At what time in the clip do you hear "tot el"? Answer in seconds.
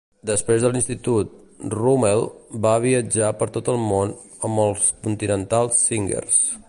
3.59-3.77